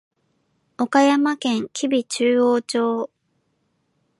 [0.79, 3.11] 岡山県吉備中央町